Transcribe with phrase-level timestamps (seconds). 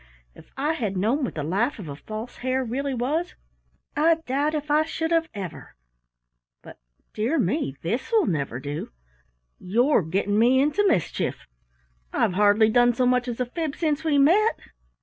[0.33, 3.35] If I had known what the life of a False Hare really was,
[3.95, 5.75] I doubt if I should have ever
[6.63, 6.79] But,
[7.13, 8.89] dear me, this will never do
[9.59, 11.45] you're getting me into mischief!
[12.11, 14.57] I've hardly done so much as a fib since we met."